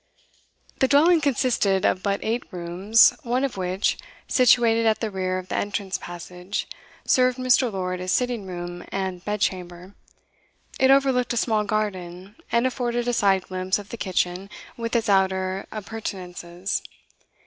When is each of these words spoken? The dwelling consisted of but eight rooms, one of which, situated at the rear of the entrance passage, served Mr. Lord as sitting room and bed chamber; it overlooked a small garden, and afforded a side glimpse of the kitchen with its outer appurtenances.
The 0.79 0.87
dwelling 0.87 1.21
consisted 1.21 1.85
of 1.85 2.01
but 2.01 2.23
eight 2.23 2.51
rooms, 2.51 3.15
one 3.21 3.43
of 3.43 3.55
which, 3.55 3.99
situated 4.27 4.87
at 4.87 4.99
the 4.99 5.11
rear 5.11 5.37
of 5.37 5.49
the 5.49 5.55
entrance 5.55 5.99
passage, 5.99 6.67
served 7.05 7.37
Mr. 7.37 7.71
Lord 7.71 8.01
as 8.01 8.11
sitting 8.11 8.47
room 8.47 8.83
and 8.87 9.23
bed 9.23 9.41
chamber; 9.41 9.93
it 10.79 10.89
overlooked 10.89 11.33
a 11.33 11.37
small 11.37 11.65
garden, 11.65 12.35
and 12.51 12.65
afforded 12.65 13.07
a 13.07 13.13
side 13.13 13.43
glimpse 13.43 13.77
of 13.77 13.89
the 13.89 13.95
kitchen 13.97 14.49
with 14.75 14.95
its 14.95 15.07
outer 15.07 15.67
appurtenances. 15.71 16.81